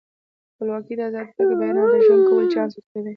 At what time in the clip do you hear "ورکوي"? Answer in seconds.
2.75-3.09